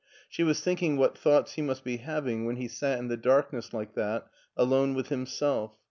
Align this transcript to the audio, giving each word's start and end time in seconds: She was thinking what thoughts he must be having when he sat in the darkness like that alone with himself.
She 0.27 0.41
was 0.43 0.61
thinking 0.61 0.97
what 0.97 1.15
thoughts 1.15 1.53
he 1.53 1.61
must 1.61 1.83
be 1.83 1.97
having 1.97 2.43
when 2.43 2.55
he 2.55 2.67
sat 2.67 2.97
in 2.97 3.07
the 3.07 3.15
darkness 3.17 3.71
like 3.71 3.93
that 3.93 4.25
alone 4.57 4.95
with 4.95 5.09
himself. 5.09 5.73